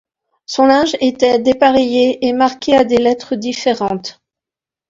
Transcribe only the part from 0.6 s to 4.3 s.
linge était dépareillé et marqué à des lettres différentes.